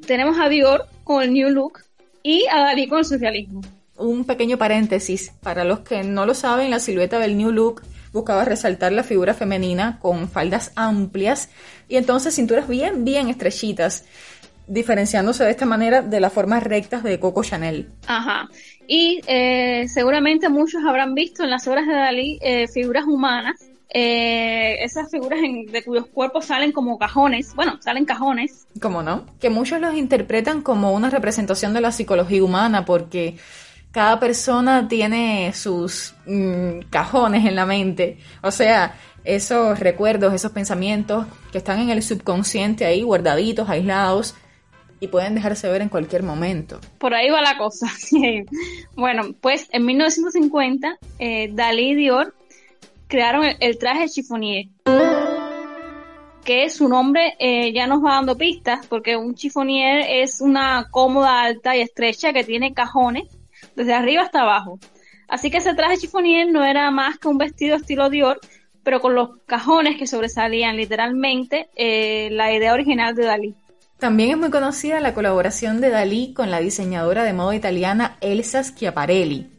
Tenemos 0.04 0.40
a 0.40 0.48
Dior 0.48 0.86
con 1.04 1.22
el 1.22 1.32
New 1.32 1.50
Look 1.50 1.84
y 2.24 2.46
a 2.50 2.62
Dalí 2.62 2.88
con 2.88 2.98
el 2.98 3.04
socialismo. 3.04 3.62
Un 3.98 4.24
pequeño 4.24 4.58
paréntesis, 4.58 5.32
para 5.42 5.64
los 5.64 5.80
que 5.80 6.02
no 6.02 6.26
lo 6.26 6.34
saben, 6.34 6.70
la 6.70 6.80
silueta 6.80 7.18
del 7.18 7.36
New 7.36 7.50
Look 7.50 7.82
buscaba 8.12 8.44
resaltar 8.44 8.92
la 8.92 9.02
figura 9.02 9.34
femenina 9.34 9.98
con 10.00 10.28
faldas 10.28 10.72
amplias 10.74 11.50
y 11.88 11.96
entonces 11.96 12.34
cinturas 12.34 12.66
bien, 12.66 13.04
bien 13.04 13.28
estrechitas 13.28 14.04
diferenciándose 14.66 15.44
de 15.44 15.50
esta 15.50 15.66
manera 15.66 16.02
de 16.02 16.20
las 16.20 16.32
formas 16.32 16.62
rectas 16.62 17.02
de 17.02 17.20
Coco 17.20 17.44
Chanel. 17.44 17.88
Ajá. 18.06 18.48
Y 18.88 19.20
eh, 19.26 19.86
seguramente 19.88 20.48
muchos 20.48 20.82
habrán 20.84 21.14
visto 21.14 21.44
en 21.44 21.50
las 21.50 21.66
obras 21.68 21.86
de 21.86 21.94
Dalí 21.94 22.38
eh, 22.42 22.66
figuras 22.68 23.04
humanas, 23.04 23.60
eh, 23.88 24.82
esas 24.82 25.10
figuras 25.10 25.40
de 25.40 25.84
cuyos 25.84 26.06
cuerpos 26.06 26.46
salen 26.46 26.72
como 26.72 26.98
cajones, 26.98 27.54
bueno, 27.54 27.78
salen 27.80 28.04
cajones. 28.04 28.66
¿Cómo 28.80 29.02
no? 29.02 29.24
Que 29.40 29.50
muchos 29.50 29.80
los 29.80 29.94
interpretan 29.94 30.62
como 30.62 30.92
una 30.92 31.10
representación 31.10 31.72
de 31.72 31.80
la 31.80 31.92
psicología 31.92 32.42
humana 32.42 32.84
porque 32.84 33.36
cada 33.96 34.20
persona 34.20 34.86
tiene 34.88 35.54
sus 35.54 36.14
mm, 36.26 36.80
cajones 36.90 37.46
en 37.46 37.56
la 37.56 37.64
mente. 37.64 38.18
O 38.42 38.50
sea, 38.50 38.94
esos 39.24 39.80
recuerdos, 39.80 40.34
esos 40.34 40.52
pensamientos 40.52 41.26
que 41.50 41.56
están 41.56 41.80
en 41.80 41.88
el 41.88 42.02
subconsciente 42.02 42.84
ahí 42.84 43.00
guardaditos, 43.00 43.70
aislados, 43.70 44.34
y 45.00 45.06
pueden 45.08 45.34
dejarse 45.34 45.66
ver 45.70 45.80
en 45.80 45.88
cualquier 45.88 46.24
momento. 46.24 46.78
Por 46.98 47.14
ahí 47.14 47.30
va 47.30 47.40
la 47.40 47.56
cosa. 47.56 47.86
bueno, 48.96 49.34
pues 49.40 49.66
en 49.72 49.86
1950 49.86 50.98
eh, 51.18 51.48
Dalí 51.54 51.92
y 51.92 51.94
Dior 51.94 52.34
crearon 53.08 53.46
el, 53.58 53.78
traje 53.78 54.10
chiffonier 54.10 54.66
que 56.44 56.68
su 56.68 56.86
nombre 56.86 57.34
eh, 57.38 57.72
ya 57.72 57.86
nos 57.86 58.04
va 58.04 58.16
dando 58.16 58.36
pistas, 58.36 58.86
porque 58.88 59.16
un 59.16 59.34
chiffonier 59.34 60.04
es 60.06 60.42
una 60.42 60.88
cómoda 60.90 61.44
alta 61.44 61.74
y 61.74 61.80
estrecha 61.80 62.34
que 62.34 62.44
tiene 62.44 62.74
cajones 62.74 63.35
desde 63.76 63.94
arriba 63.94 64.22
hasta 64.22 64.42
abajo. 64.42 64.78
Así 65.28 65.50
que 65.50 65.58
ese 65.58 65.74
traje 65.74 65.98
chiffonier 65.98 66.50
no 66.50 66.64
era 66.64 66.90
más 66.90 67.18
que 67.18 67.28
un 67.28 67.38
vestido 67.38 67.76
estilo 67.76 68.10
Dior, 68.10 68.40
pero 68.82 69.00
con 69.00 69.14
los 69.14 69.38
cajones 69.46 69.98
que 69.98 70.06
sobresalían 70.06 70.76
literalmente 70.76 71.68
eh, 71.76 72.28
la 72.32 72.52
idea 72.52 72.72
original 72.72 73.14
de 73.14 73.24
Dalí. 73.24 73.54
También 73.98 74.30
es 74.30 74.36
muy 74.36 74.50
conocida 74.50 75.00
la 75.00 75.14
colaboración 75.14 75.80
de 75.80 75.90
Dalí 75.90 76.34
con 76.34 76.50
la 76.50 76.60
diseñadora 76.60 77.24
de 77.24 77.32
moda 77.32 77.56
italiana 77.56 78.16
Elsa 78.20 78.62
Schiaparelli. 78.62 79.50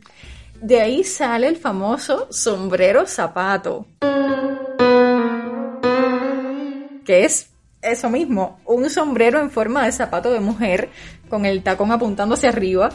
De 0.62 0.81
ahí 0.81 1.03
sale 1.03 1.47
el 1.47 1.55
famoso 1.55 2.27
sombrero 2.31 3.05
zapato, 3.05 3.86
que 7.05 7.25
es 7.25 7.50
eso 7.81 8.09
mismo, 8.09 8.59
un 8.65 8.89
sombrero 8.89 9.39
en 9.39 9.51
forma 9.51 9.86
de 9.86 9.91
zapato 9.91 10.31
de 10.31 10.39
mujer 10.39 10.89
con 11.29 11.45
el 11.45 11.63
tacón 11.63 11.91
apuntando 11.91 12.36
hacia 12.36 12.50
arriba, 12.50 12.89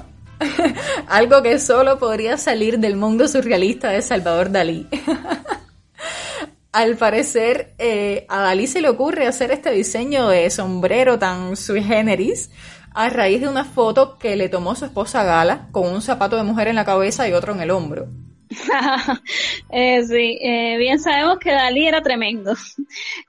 algo 1.08 1.42
que 1.42 1.58
solo 1.58 1.98
podría 1.98 2.36
salir 2.36 2.78
del 2.78 2.96
mundo 2.96 3.28
surrealista 3.28 3.90
de 3.90 4.02
Salvador 4.02 4.50
Dalí. 4.50 4.86
al 6.72 6.96
parecer 6.96 7.74
eh, 7.78 8.26
a 8.28 8.40
Dalí 8.40 8.66
se 8.66 8.80
le 8.80 8.88
ocurre 8.88 9.26
hacer 9.26 9.50
este 9.50 9.70
diseño 9.70 10.28
de 10.28 10.48
sombrero 10.50 11.18
tan 11.18 11.56
sui 11.56 11.82
generis 11.82 12.50
a 12.94 13.08
raíz 13.08 13.40
de 13.40 13.48
una 13.48 13.64
foto 13.64 14.18
que 14.18 14.36
le 14.36 14.48
tomó 14.48 14.74
su 14.74 14.84
esposa 14.84 15.24
Gala 15.24 15.68
con 15.70 15.86
un 15.86 16.02
zapato 16.02 16.36
de 16.36 16.42
mujer 16.42 16.68
en 16.68 16.76
la 16.76 16.84
cabeza 16.84 17.28
y 17.28 17.32
otro 17.32 17.54
en 17.54 17.60
el 17.60 17.70
hombro. 17.70 18.08
eh, 19.70 20.04
sí, 20.04 20.38
eh, 20.42 20.76
bien 20.78 20.98
sabemos 20.98 21.38
que 21.38 21.52
Dalí 21.52 21.86
era 21.86 22.02
tremendo. 22.02 22.54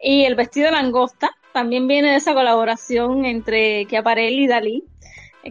y 0.02 0.26
el 0.26 0.36
vestido 0.36 0.70
langosta 0.72 1.32
también 1.54 1.88
viene 1.88 2.12
de 2.12 2.16
esa 2.18 2.34
colaboración 2.34 3.26
entre 3.26 3.86
Chiaparelli 3.86 4.46
y 4.46 4.48
Dalí, 4.48 4.84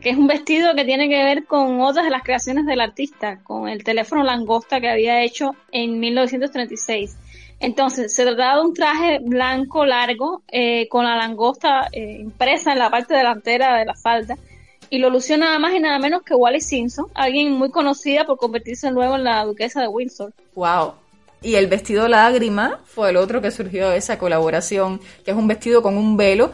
que 0.01 0.11
es 0.11 0.17
un 0.17 0.27
vestido 0.27 0.75
que 0.75 0.85
tiene 0.85 1.09
que 1.09 1.23
ver 1.23 1.45
con 1.45 1.81
otras 1.81 2.05
de 2.05 2.11
las 2.11 2.23
creaciones 2.23 2.67
del 2.67 2.81
artista, 2.81 3.41
con 3.43 3.69
el 3.69 3.85
teléfono 3.85 4.23
langosta 4.23 4.81
que 4.81 4.89
había 4.89 5.23
hecho 5.23 5.55
en 5.71 6.01
1936 6.01 7.17
entonces, 7.63 8.13
se 8.13 8.25
trataba 8.25 8.57
de 8.57 8.67
un 8.67 8.75
traje 8.75 9.21
blanco 9.21 9.87
largo 9.87 10.43
eh, 10.51 10.89
con 10.89 11.05
la 11.05 11.15
langosta 11.15 11.89
eh, 11.93 12.19
impresa 12.21 12.73
en 12.73 12.81
la 12.81 12.91
parte 12.91 13.15
delantera 13.15 13.79
de 13.79 13.85
la 13.85 13.95
falda 13.95 14.37
y 14.91 14.99
lo 14.99 15.11
lució 15.11 15.39
nada 15.39 15.61
más 15.61 15.73
y 15.73 15.79
nada 15.79 16.01
menos 16.01 16.23
que 16.23 16.35
Wally 16.35 16.61
Simpson, 16.61 17.07
alguien 17.15 17.53
muy 17.53 17.71
conocida 17.71 18.25
por 18.25 18.37
convertirse 18.37 18.91
luego 18.91 19.15
en 19.15 19.23
la 19.23 19.45
duquesa 19.45 19.81
de 19.81 19.87
Windsor. 19.87 20.33
Wow. 20.57 20.95
Y 21.41 21.55
el 21.55 21.69
vestido 21.69 22.09
lágrima 22.09 22.81
fue 22.85 23.11
el 23.11 23.17
otro 23.17 23.41
que 23.41 23.53
surgió 23.53 23.91
de 23.91 23.97
esa 23.97 24.19
colaboración, 24.19 25.01
que 25.25 25.31
es 25.31 25.37
un 25.37 25.47
vestido 25.47 25.83
con 25.83 25.97
un 25.97 26.17
velo 26.17 26.51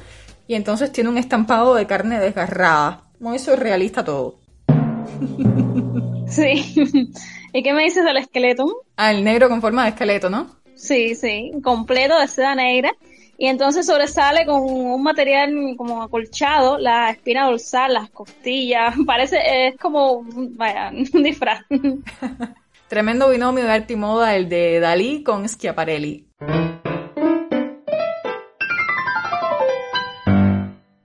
y 0.47 0.57
entonces 0.57 0.93
tiene 0.93 1.09
un 1.09 1.17
estampado 1.17 1.75
de 1.75 1.87
carne 1.87 2.21
desgarrada. 2.21 3.08
Muy 3.21 3.39
surrealista 3.39 4.05
todo. 4.05 4.39
Sí. 6.29 7.11
¿Y 7.55 7.63
qué 7.63 7.73
me 7.73 7.85
dices 7.85 8.05
del 8.05 8.19
esqueleto? 8.19 8.83
Ah, 8.97 9.13
el 9.13 9.25
negro 9.25 9.49
con 9.49 9.63
forma 9.63 9.85
de 9.85 9.89
esqueleto, 9.91 10.29
¿no? 10.29 10.59
Sí, 10.75 11.15
sí, 11.15 11.53
completo 11.65 12.19
de 12.19 12.29
seda 12.29 12.55
negra. 12.55 12.93
Y 13.39 13.47
entonces 13.47 13.87
sobresale 13.87 14.45
con 14.45 14.63
un 14.63 15.03
material 15.03 15.75
como 15.77 16.03
acolchado, 16.03 16.77
la 16.77 17.11
espina 17.11 17.47
dorsal, 17.47 17.95
las 17.95 18.11
costillas. 18.11 18.95
Parece, 19.07 19.69
es 19.69 19.77
como, 19.79 20.23
vaya, 20.25 20.91
un 20.91 21.23
disfraz. 21.23 21.63
Tremendo 22.89 23.29
binomio 23.31 23.65
de 23.65 23.71
arte 23.71 23.93
y 23.95 23.97
moda 23.97 24.35
el 24.35 24.49
de 24.49 24.81
Dalí 24.81 25.23
con 25.23 25.49
Schiaparelli. 25.49 26.27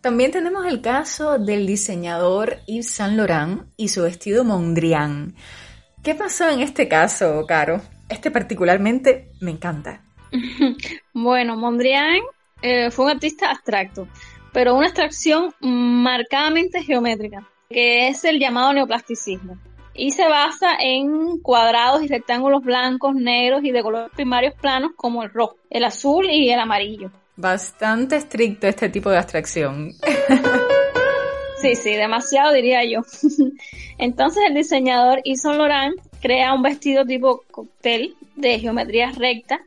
También 0.03 0.31
tenemos 0.31 0.65
el 0.65 0.81
caso 0.81 1.39
del 1.39 1.65
diseñador 1.65 2.57
Yves 2.67 2.89
Saint 2.89 3.15
Laurent 3.15 3.61
y 3.77 3.87
su 3.87 4.03
vestido 4.03 4.43
Mondrian. 4.43 5.33
¿Qué 6.03 6.13
pasó 6.13 6.49
en 6.49 6.59
este 6.59 6.89
caso, 6.89 7.45
Caro? 7.47 7.79
Este 8.09 8.29
particularmente 8.29 9.31
me 9.39 9.51
encanta. 9.51 10.01
bueno, 11.13 11.55
Mondrian 11.55 12.19
eh, 12.61 12.91
fue 12.91 13.05
un 13.05 13.11
artista 13.11 13.49
abstracto, 13.49 14.09
pero 14.51 14.75
una 14.75 14.87
abstracción 14.87 15.53
marcadamente 15.61 16.83
geométrica, 16.83 17.47
que 17.69 18.09
es 18.09 18.25
el 18.25 18.39
llamado 18.39 18.73
neoplasticismo. 18.73 19.57
Y 19.93 20.11
se 20.11 20.27
basa 20.27 20.75
en 20.81 21.39
cuadrados 21.39 22.03
y 22.03 22.09
rectángulos 22.09 22.61
blancos, 22.61 23.15
negros 23.15 23.63
y 23.63 23.71
de 23.71 23.81
colores 23.81 24.11
primarios 24.13 24.53
planos 24.59 24.91
como 24.97 25.23
el 25.23 25.29
rojo, 25.29 25.55
el 25.69 25.85
azul 25.85 26.25
y 26.29 26.49
el 26.49 26.59
amarillo. 26.59 27.09
Bastante 27.35 28.17
estricto 28.17 28.67
este 28.67 28.89
tipo 28.89 29.09
de 29.09 29.17
abstracción. 29.17 29.93
Sí, 31.63 31.77
sí, 31.77 31.93
demasiado 31.93 32.51
diría 32.51 32.83
yo. 32.83 33.03
Entonces 33.97 34.43
el 34.49 34.53
diseñador 34.53 35.21
Yves 35.23 35.45
Laurent 35.45 35.95
crea 36.21 36.53
un 36.53 36.61
vestido 36.61 37.05
tipo 37.05 37.45
cóctel 37.49 38.17
de 38.35 38.59
geometría 38.59 39.13
recta, 39.13 39.61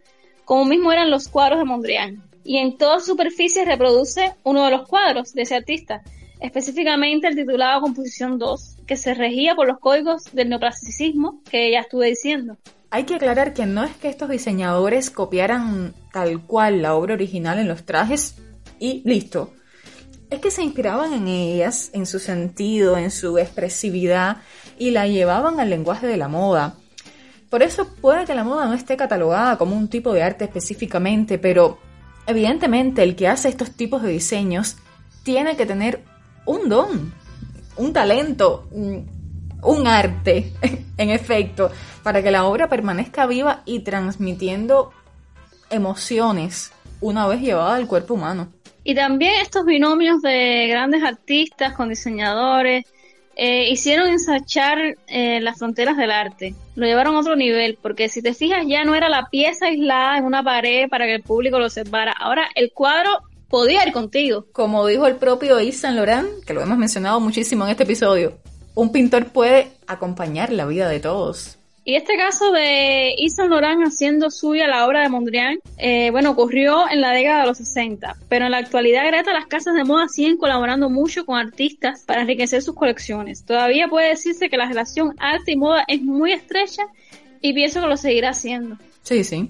como 0.44 0.66
mismo 0.66 0.92
eran 0.92 1.11
los 1.11 1.28
cuadros 1.28 1.58
de 1.58 1.64
Mondrian. 1.64 2.23
Y 2.44 2.58
en 2.58 2.76
toda 2.76 3.00
superficie 3.00 3.64
reproduce 3.64 4.35
uno 4.44 4.66
de 4.66 4.73
los 4.73 4.87
cuadros 4.87 5.32
de 5.32 5.40
ese 5.40 5.56
artista, 5.56 6.02
específicamente 6.38 7.28
el 7.28 7.35
titulado 7.35 7.80
Composición 7.80 8.38
2, 8.38 8.76
que 8.87 8.99
se 8.99 9.14
regía 9.14 9.54
por 9.54 9.66
los 9.66 9.78
códigos 9.78 10.25
del 10.35 10.50
neoclasicismo 10.50 11.40
que 11.50 11.70
ya 11.70 11.80
estuve 11.80 12.08
diciendo. 12.08 12.58
Hay 12.90 13.05
que 13.05 13.16
aclarar 13.16 13.52
que 13.52 13.66
no 13.66 13.85
es 13.85 13.97
que 13.97 14.09
estos 14.09 14.28
diseñadores 14.28 15.11
copiaran 15.11 15.95
tal 16.12 16.43
cual 16.43 16.83
la 16.83 16.95
obra 16.95 17.14
original 17.14 17.59
en 17.59 17.69
los 17.69 17.85
trajes 17.85 18.37
y 18.78 19.02
listo. 19.05 19.52
Es 20.31 20.40
que 20.40 20.50
se 20.50 20.62
inspiraban 20.62 21.12
en 21.12 21.28
ellas, 21.28 21.90
en 21.93 22.07
su 22.07 22.19
sentido, 22.19 22.97
en 22.97 23.11
su 23.11 23.38
expresividad 23.38 24.38
y 24.78 24.90
la 24.90 25.07
llevaban 25.07 25.61
al 25.61 25.71
lenguaje 25.71 26.07
de 26.07 26.16
la 26.16 26.28
moda. 26.28 26.75
Por 27.50 27.62
eso 27.62 27.88
puede 28.00 28.25
que 28.25 28.35
la 28.35 28.45
moda 28.45 28.66
no 28.66 28.75
esté 28.75 28.97
catalogada 28.97 29.57
como 29.57 29.76
un 29.76 29.88
tipo 29.88 30.12
de 30.12 30.23
arte 30.23 30.45
específicamente, 30.45 31.38
pero 31.38 31.78
evidentemente 32.26 33.02
el 33.02 33.14
que 33.14 33.28
hace 33.28 33.49
estos 33.49 33.73
tipos 33.73 34.02
de 34.02 34.11
diseños 34.11 34.76
tiene 35.23 35.57
que 35.57 35.66
tener 35.66 36.02
un 36.45 36.69
don, 36.69 37.12
un 37.76 37.93
talento, 37.93 38.69
un 39.66 39.87
arte, 39.87 40.52
en 40.96 41.11
efecto, 41.11 41.70
para 42.02 42.23
que 42.23 42.30
la 42.30 42.46
obra 42.46 42.68
permanezca 42.68 43.26
viva 43.26 43.62
y 43.64 43.80
transmitiendo 43.80 44.92
emociones 45.70 46.73
una 47.00 47.26
vez 47.26 47.40
llevada 47.40 47.76
al 47.76 47.87
cuerpo 47.87 48.14
humano. 48.14 48.49
Y 48.85 48.94
también 48.94 49.32
estos 49.42 49.64
binomios 49.64 50.23
de 50.23 50.68
grandes 50.68 51.02
artistas 51.02 51.73
con 51.73 51.88
diseñadores 51.88 52.85
eh, 53.35 53.68
hicieron 53.70 54.08
ensachar 54.08 54.78
eh, 55.08 55.40
las 55.40 55.58
fronteras 55.58 55.96
del 55.96 56.11
arte. 56.11 56.54
Lo 56.75 56.87
llevaron 56.87 57.16
a 57.16 57.20
otro 57.20 57.37
nivel, 57.37 57.78
porque 57.82 58.08
si 58.08 58.23
te 58.23 58.32
fijas 58.32 58.64
ya 58.66 58.85
no 58.85 58.94
era 58.94 59.08
la 59.08 59.28
pieza 59.28 59.66
aislada 59.66 60.16
en 60.18 60.25
una 60.25 60.42
pared 60.42 60.88
para 60.88 61.04
que 61.04 61.16
el 61.16 61.23
público 61.23 61.58
lo 61.58 61.66
observara. 61.66 62.12
Ahora 62.12 62.49
el 62.54 62.73
cuadro 62.73 63.11
podía 63.49 63.87
ir 63.87 63.92
contigo. 63.92 64.46
Como 64.52 64.87
dijo 64.87 65.06
el 65.06 65.16
propio 65.16 65.61
Yves 65.61 65.80
Saint 65.80 65.96
Laurent, 65.96 66.44
que 66.46 66.54
lo 66.54 66.62
hemos 66.62 66.78
mencionado 66.78 67.20
muchísimo 67.20 67.64
en 67.64 67.73
este 67.73 67.82
episodio, 67.82 68.38
un 68.76 68.92
pintor 68.92 69.26
puede 69.26 69.73
acompañar 69.88 70.52
la 70.52 70.66
vida 70.66 70.88
de 70.88 71.00
todos. 71.00 71.59
Y 71.85 71.95
este 71.95 72.16
caso 72.16 72.50
de 72.50 73.14
Yves 73.16 73.37
Saint 73.37 73.50
Laurent 73.50 73.80
haciendo 73.87 74.30
suya 74.30 74.66
la 74.66 74.87
obra 74.87 75.02
de 75.02 75.09
Mondrian, 75.09 75.59
eh, 75.78 76.11
bueno, 76.11 76.33
ocurrió 76.33 76.90
en 76.90 77.00
la 77.00 77.12
década 77.12 77.42
de 77.42 77.47
los 77.47 77.59
60, 77.59 78.16
pero 78.28 78.47
en 78.47 78.50
la 78.50 78.59
actualidad 78.59 79.06
Greta 79.06 79.33
las 79.33 79.47
casas 79.47 79.75
de 79.75 79.85
moda 79.85 80.09
siguen 80.09 80.37
colaborando 80.37 80.90
mucho 80.90 81.25
con 81.25 81.38
artistas 81.38 82.02
para 82.04 82.23
enriquecer 82.23 82.61
sus 82.61 82.75
colecciones. 82.75 83.45
Todavía 83.45 83.88
puede 83.88 84.09
decirse 84.09 84.50
que 84.50 84.56
la 84.56 84.66
relación 84.66 85.14
arte 85.18 85.52
y 85.52 85.56
moda 85.56 85.85
es 85.87 86.02
muy 86.02 86.33
estrecha 86.33 86.83
y 87.40 87.54
pienso 87.54 87.80
que 87.80 87.87
lo 87.87 87.97
seguirá 87.97 88.30
haciendo. 88.30 88.76
Sí, 89.02 89.23
sí. 89.23 89.49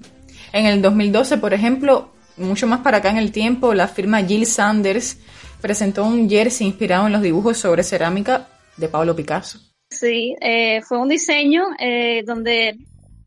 En 0.53 0.67
el 0.67 0.81
2012, 0.81 1.39
por 1.39 1.55
ejemplo, 1.55 2.11
mucho 2.37 2.67
más 2.67 2.81
para 2.81 2.97
acá 2.97 3.09
en 3.09 3.17
el 3.17 3.31
tiempo, 3.31 3.73
la 3.73 3.87
firma 3.87 4.23
Jill 4.23 4.45
Sanders 4.45 5.17
presentó 5.59 6.05
un 6.05 6.29
jersey 6.29 6.67
inspirado 6.67 7.07
en 7.07 7.13
los 7.13 7.23
dibujos 7.23 7.57
sobre 7.57 7.83
cerámica 7.83 8.47
de 8.77 8.87
Pablo 8.87 9.15
Picasso. 9.15 9.59
Sí, 9.89 10.35
eh, 10.41 10.81
fue 10.81 10.99
un 10.99 11.09
diseño 11.09 11.63
eh, 11.79 12.23
donde 12.25 12.77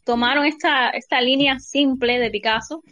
tomaron 0.05 0.45
esta, 0.45 0.91
esta 0.91 1.21
línea 1.21 1.59
simple 1.61 2.19
de 2.19 2.31
Picasso 2.31 2.83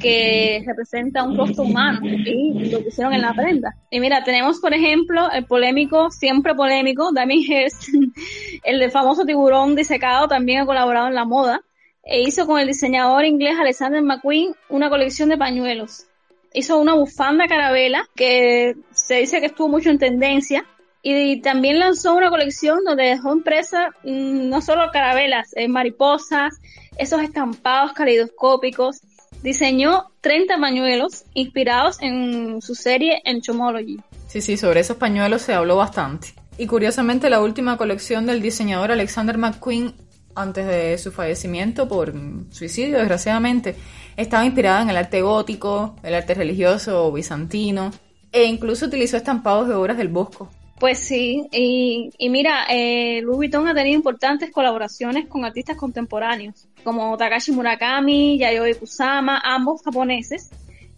que 0.00 0.62
representa 0.66 1.22
un 1.22 1.36
rostro 1.36 1.64
humano 1.64 2.00
y 2.04 2.68
lo 2.70 2.82
pusieron 2.82 3.12
en 3.12 3.22
la 3.22 3.32
prenda. 3.32 3.74
Y 3.90 4.00
mira, 4.00 4.24
tenemos 4.24 4.60
por 4.60 4.74
ejemplo 4.74 5.30
el 5.30 5.44
polémico, 5.46 6.10
siempre 6.10 6.54
polémico, 6.54 7.12
Damien 7.12 7.40
Hirst, 7.40 7.88
el 8.64 8.80
de 8.80 8.90
famoso 8.90 9.24
tiburón 9.24 9.76
disecado, 9.76 10.26
también 10.28 10.62
ha 10.62 10.66
colaborado 10.66 11.08
en 11.08 11.14
la 11.14 11.24
moda 11.24 11.60
e 12.02 12.20
hizo 12.22 12.46
con 12.46 12.60
el 12.60 12.66
diseñador 12.66 13.24
inglés 13.24 13.56
Alexander 13.58 14.02
McQueen 14.02 14.54
una 14.68 14.90
colección 14.90 15.28
de 15.28 15.38
pañuelos. 15.38 16.06
Hizo 16.52 16.78
una 16.78 16.94
bufanda 16.94 17.46
carabela 17.46 18.06
que 18.14 18.76
se 18.92 19.16
dice 19.16 19.40
que 19.40 19.46
estuvo 19.46 19.68
mucho 19.68 19.90
en 19.90 19.98
tendencia 19.98 20.64
y 21.06 21.42
también 21.42 21.78
lanzó 21.78 22.14
una 22.14 22.30
colección 22.30 22.82
donde 22.82 23.04
dejó 23.04 23.34
impresa 23.34 23.90
mm, 24.04 24.48
no 24.48 24.62
solo 24.62 24.90
carabelas, 24.90 25.50
eh, 25.54 25.68
mariposas, 25.68 26.54
esos 26.96 27.20
estampados 27.20 27.92
caleidoscópicos. 27.92 29.02
Diseñó 29.42 30.10
30 30.22 30.58
pañuelos 30.58 31.26
inspirados 31.34 31.98
en 32.00 32.62
su 32.62 32.74
serie 32.74 33.20
Entomology. 33.26 34.00
Sí, 34.28 34.40
sí, 34.40 34.56
sobre 34.56 34.80
esos 34.80 34.96
pañuelos 34.96 35.42
se 35.42 35.52
habló 35.52 35.76
bastante. 35.76 36.28
Y 36.56 36.66
curiosamente 36.66 37.28
la 37.28 37.42
última 37.42 37.76
colección 37.76 38.24
del 38.24 38.40
diseñador 38.40 38.90
Alexander 38.90 39.36
McQueen 39.36 39.94
antes 40.34 40.66
de 40.66 40.96
su 40.96 41.12
fallecimiento 41.12 41.86
por 41.86 42.14
suicidio, 42.50 42.98
desgraciadamente, 42.98 43.76
estaba 44.16 44.46
inspirada 44.46 44.80
en 44.80 44.90
el 44.90 44.96
arte 44.96 45.20
gótico, 45.20 45.96
el 46.02 46.14
arte 46.14 46.32
religioso 46.32 47.12
bizantino, 47.12 47.90
e 48.32 48.44
incluso 48.44 48.86
utilizó 48.86 49.18
estampados 49.18 49.68
de 49.68 49.74
obras 49.74 49.98
del 49.98 50.08
Bosco. 50.08 50.48
Pues 50.78 50.98
sí, 50.98 51.46
y, 51.52 52.28
mira, 52.28 52.66
eh, 52.68 53.20
Louis 53.22 53.36
Vuitton 53.36 53.68
ha 53.68 53.74
tenido 53.74 53.96
importantes 53.96 54.50
colaboraciones 54.50 55.28
con 55.28 55.44
artistas 55.44 55.76
contemporáneos, 55.76 56.66
como 56.82 57.16
Takashi 57.16 57.52
Murakami, 57.52 58.38
Yayoi 58.38 58.74
Kusama, 58.74 59.40
ambos 59.44 59.82
japoneses, 59.82 60.50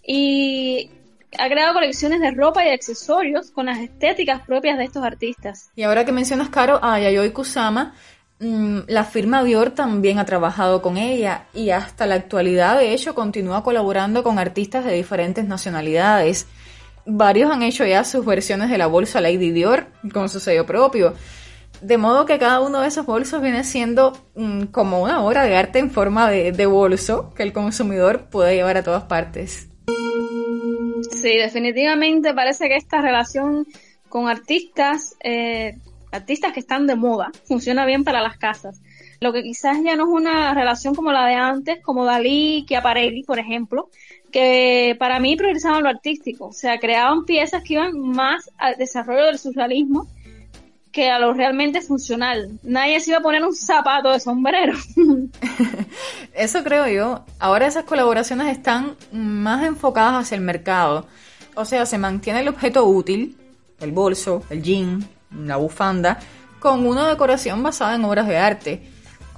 y 0.03 0.91
ha 1.39 1.49
creado 1.49 1.75
colecciones 1.75 2.21
de 2.21 2.31
ropa 2.31 2.65
y 2.65 2.71
accesorios 2.71 3.51
con 3.51 3.67
las 3.67 3.79
estéticas 3.79 4.47
propias 4.47 4.79
de 4.79 4.85
estos 4.85 5.05
artistas. 5.05 5.71
Y 5.77 5.83
ahora 5.83 6.07
que 6.07 6.13
mencionas, 6.13 6.49
Caro, 6.49 6.81
a 6.83 6.99
Yayoi 6.99 7.31
Kusama, 7.33 7.95
mm, 8.41 8.79
la 8.89 9.05
firma 9.05 9.45
Dior 9.45 9.73
también 9.73 10.19
ha 10.19 10.25
trabajado 10.25 10.81
con 10.81 10.97
ella 10.97 11.49
y 11.53 11.69
hasta 11.69 12.07
la 12.07 12.15
actualidad, 12.15 12.79
de 12.79 12.95
hecho, 12.95 13.15
continúa 13.15 13.63
colaborando 13.63 14.23
con 14.23 14.39
artistas 14.39 14.87
de 14.87 14.95
diferentes 14.95 15.45
nacionalidades 15.47 16.47
varios 17.07 17.51
han 17.51 17.63
hecho 17.63 17.87
ya 17.87 18.05
sus 18.05 18.25
versiones 18.27 18.71
de 18.71 18.79
la 18.79 18.87
bolsa 18.87 19.21
Lady 19.21 19.51
Dior 19.51 19.87
con 20.13 20.29
su 20.29 20.41
sello 20.41 20.67
propio. 20.67 21.15
De 21.81 21.99
modo 21.99 22.25
que 22.25 22.39
cada 22.39 22.61
uno 22.61 22.81
de 22.81 22.89
esos 22.89 23.07
bolsos 23.07 23.43
viene 23.43 23.63
siendo 23.63 24.13
mm, 24.35 24.65
como 24.65 25.03
una 25.03 25.23
obra 25.23 25.45
de 25.45 25.57
arte 25.57 25.79
en 25.79 25.91
forma 25.91 26.31
de, 26.31 26.67
bolso 26.67 27.33
que 27.35 27.43
el 27.43 27.53
consumidor 27.53 28.29
puede 28.31 28.57
llevar 28.57 28.79
a 28.79 28.83
todas 28.83 29.05
partes. 29.05 29.69
Sí, 31.11 31.37
definitivamente 31.37 32.35
parece 32.35 32.69
que 32.69 32.77
esta 32.77 33.03
relación 33.03 33.67
con 34.09 34.29
artistas, 34.29 35.15
eh, 35.23 35.77
artistas 36.11 36.53
que 36.53 36.61
están 36.61 36.87
de 36.87 36.97
moda, 36.97 37.31
funciona 37.45 37.85
bien 37.85 38.05
para 38.05 38.23
las 38.23 38.39
casas. 38.39 38.81
Lo 39.21 39.33
que 39.33 39.43
quizás 39.43 39.79
ya 39.83 39.97
no 39.97 40.05
es 40.05 40.11
una 40.11 40.55
relación 40.55 40.95
como 40.95 41.13
la 41.13 41.27
de 41.27 41.35
antes, 41.35 41.83
como 41.83 42.05
Dalí, 42.05 42.65
Chiaparelli, 42.67 43.23
por 43.23 43.39
ejemplo, 43.39 43.89
que 44.31 44.97
para 44.99 45.21
mí 45.21 45.37
priorizaban 45.37 45.83
lo 45.83 45.89
artístico, 45.89 46.47
o 46.49 46.53
sea, 46.53 46.79
creaban 46.79 47.25
piezas 47.25 47.63
que 47.63 47.75
iban 47.75 47.99
más 47.99 48.51
al 48.59 48.77
desarrollo 48.77 49.27
del 49.27 49.39
surrealismo 49.39 50.07
que 50.97 51.11
a 51.11 51.19
lo 51.19 51.35
realmente 51.35 51.83
funcional. 51.83 52.59
Nadie 52.63 53.01
se 53.01 53.11
iba 53.11 53.19
a 53.19 53.23
poner 53.23 53.45
un 53.45 53.55
zapato 53.55 54.11
de 54.11 54.19
sombrero. 54.19 54.73
Eso 56.33 56.65
creo 56.65 56.89
yo. 56.89 57.23
Ahora 57.39 57.67
esas 57.67 57.85
colaboraciones 57.85 58.47
están 58.47 58.97
más 59.13 59.63
enfocadas 59.67 60.15
hacia 60.15 60.37
el 60.37 60.41
mercado. 60.41 61.07
O 61.55 61.67
sea, 61.67 61.85
se 61.85 61.99
mantiene 61.99 62.41
el 62.41 62.49
objeto 62.49 62.87
útil, 62.87 63.37
el 63.79 63.93
bolso, 63.93 64.43
el 64.49 64.63
jean, 64.63 65.07
la 65.31 65.57
bufanda, 65.57 66.19
con 66.61 66.87
una 66.87 67.07
decoración 67.09 67.63
basada 67.63 67.95
en 67.95 68.05
obras 68.07 68.27
de 68.27 68.39
arte. 68.39 68.83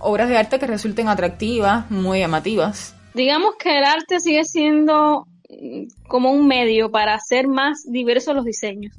Obras 0.01 0.29
de 0.29 0.37
arte 0.37 0.59
que 0.59 0.67
resulten 0.67 1.09
atractivas, 1.09 1.91
muy 1.91 2.21
llamativas. 2.21 2.95
Digamos 3.15 3.57
que 3.57 3.79
el 3.79 3.85
arte 3.85 4.21
sigue 4.21 4.45
siendo 4.45 5.27
mm, 5.49 6.07
como 6.09 6.31
un 6.31 6.47
medio 6.47 6.91
para 6.91 7.15
hacer 7.15 7.49
más 7.49 7.83
diversos 7.85 8.35
los 8.35 8.45
diseños, 8.45 8.95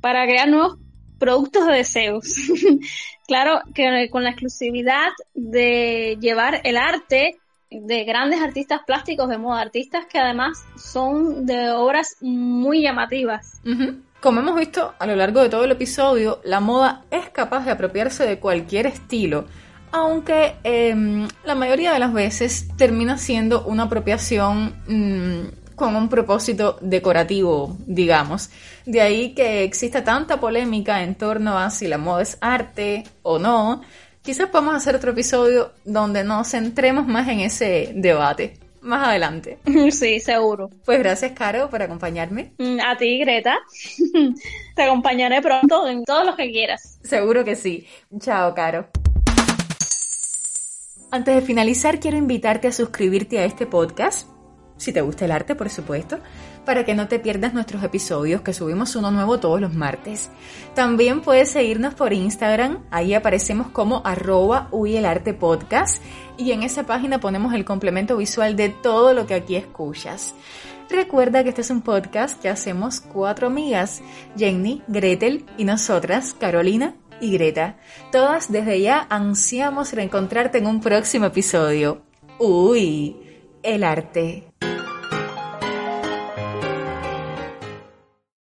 para 0.00 0.24
crear 0.26 0.48
nuevos 0.48 0.78
productos 1.18 1.66
de 1.66 1.74
deseos. 1.74 2.36
claro 3.26 3.60
que 3.74 4.08
con 4.10 4.22
la 4.22 4.30
exclusividad 4.30 5.08
de 5.34 6.18
llevar 6.20 6.60
el 6.64 6.76
arte 6.76 7.38
de 7.70 8.04
grandes 8.04 8.40
artistas 8.40 8.80
plásticos 8.86 9.28
de 9.28 9.38
moda, 9.38 9.60
artistas 9.60 10.06
que 10.06 10.18
además 10.18 10.64
son 10.76 11.46
de 11.46 11.70
obras 11.70 12.16
muy 12.20 12.82
llamativas. 12.82 13.60
Como 14.20 14.40
hemos 14.40 14.56
visto 14.56 14.94
a 14.98 15.06
lo 15.06 15.16
largo 15.16 15.42
de 15.42 15.48
todo 15.48 15.64
el 15.64 15.72
episodio, 15.72 16.40
la 16.44 16.60
moda 16.60 17.04
es 17.10 17.28
capaz 17.30 17.64
de 17.64 17.72
apropiarse 17.72 18.24
de 18.24 18.38
cualquier 18.38 18.86
estilo, 18.86 19.46
aunque 19.96 20.56
em, 20.62 21.26
la 21.44 21.54
mayoría 21.54 21.92
de 21.92 21.98
las 21.98 22.12
veces 22.12 22.68
termina 22.76 23.16
siendo 23.16 23.64
una 23.64 23.84
apropiación 23.84 24.74
mm, 24.86 25.74
con 25.74 25.96
un 25.96 26.08
propósito 26.10 26.76
decorativo, 26.82 27.76
digamos. 27.86 28.50
De 28.84 29.00
ahí 29.00 29.34
que 29.34 29.64
exista 29.64 30.04
tanta 30.04 30.38
polémica 30.38 31.02
en 31.02 31.14
torno 31.14 31.58
a 31.58 31.70
si 31.70 31.88
la 31.88 31.96
moda 31.96 32.22
es 32.22 32.36
arte 32.42 33.04
o 33.22 33.38
no. 33.38 33.80
Quizás 34.20 34.50
podamos 34.50 34.74
hacer 34.74 34.96
otro 34.96 35.12
episodio 35.12 35.72
donde 35.84 36.24
nos 36.24 36.50
centremos 36.50 37.06
más 37.06 37.26
en 37.28 37.40
ese 37.40 37.92
debate. 37.94 38.58
Más 38.82 39.08
adelante. 39.08 39.58
Sí, 39.90 40.20
seguro. 40.20 40.68
Pues 40.84 40.98
gracias, 40.98 41.32
Caro, 41.32 41.70
por 41.70 41.80
acompañarme. 41.82 42.52
Mm, 42.58 42.80
a 42.80 42.96
ti, 42.98 43.18
Greta. 43.18 43.56
Te 44.76 44.82
acompañaré 44.82 45.40
pronto 45.40 45.88
en 45.88 46.04
todo 46.04 46.22
lo 46.24 46.36
que 46.36 46.50
quieras. 46.50 46.98
Seguro 47.02 47.44
que 47.44 47.56
sí. 47.56 47.86
Chao, 48.20 48.54
Caro. 48.54 48.88
Antes 51.10 51.34
de 51.34 51.42
finalizar, 51.42 52.00
quiero 52.00 52.16
invitarte 52.16 52.68
a 52.68 52.72
suscribirte 52.72 53.38
a 53.38 53.44
este 53.44 53.66
podcast 53.66 54.28
si 54.76 54.92
te 54.92 55.00
gusta 55.00 55.24
el 55.24 55.30
arte, 55.30 55.54
por 55.54 55.70
supuesto, 55.70 56.18
para 56.64 56.84
que 56.84 56.94
no 56.94 57.08
te 57.08 57.18
pierdas 57.18 57.54
nuestros 57.54 57.82
episodios, 57.82 58.42
que 58.42 58.52
subimos 58.52 58.94
uno 58.96 59.10
nuevo 59.10 59.40
todos 59.40 59.60
los 59.60 59.74
martes. 59.74 60.30
También 60.74 61.22
puedes 61.22 61.50
seguirnos 61.50 61.94
por 61.94 62.12
Instagram, 62.12 62.84
ahí 62.90 63.14
aparecemos 63.14 63.68
como 63.68 64.02
arroba 64.04 64.68
podcast 65.38 66.02
y 66.36 66.52
en 66.52 66.62
esa 66.62 66.84
página 66.84 67.20
ponemos 67.20 67.54
el 67.54 67.64
complemento 67.64 68.16
visual 68.16 68.56
de 68.56 68.68
todo 68.68 69.14
lo 69.14 69.26
que 69.26 69.34
aquí 69.34 69.56
escuchas. 69.56 70.34
Recuerda 70.90 71.42
que 71.42 71.48
este 71.48 71.62
es 71.62 71.70
un 71.70 71.80
podcast 71.80 72.40
que 72.40 72.48
hacemos 72.48 73.00
cuatro 73.00 73.46
amigas, 73.46 74.02
Jenny, 74.36 74.82
Gretel 74.88 75.46
y 75.56 75.64
nosotras, 75.64 76.34
Carolina 76.34 76.94
y 77.20 77.32
Greta. 77.32 77.76
Todas 78.12 78.50
desde 78.50 78.80
ya 78.80 79.06
ansiamos 79.10 79.92
reencontrarte 79.92 80.58
en 80.58 80.66
un 80.66 80.80
próximo 80.80 81.26
episodio. 81.26 82.02
Uy, 82.38 83.16
el 83.62 83.84
arte. 83.84 84.44